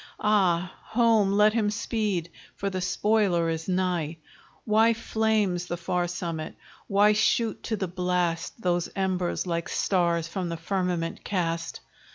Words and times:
Ah! 0.19 0.73
home 0.83 1.31
let 1.33 1.53
him 1.53 1.69
speed, 1.69 2.31
for 2.55 2.71
the 2.71 2.81
spoiler 2.81 3.49
is 3.51 3.69
nigh. 3.69 4.17
Why 4.65 4.95
flames 4.95 5.67
the 5.67 5.77
far 5.77 6.07
summit? 6.07 6.55
Why 6.87 7.13
shoot 7.13 7.61
to 7.65 7.75
the 7.75 7.87
blast 7.87 8.59
Those 8.59 8.89
embers, 8.95 9.45
like 9.45 9.69
stars 9.69 10.27
from 10.27 10.49
the 10.49 10.57
firmament 10.57 11.23
cast? 11.23 11.81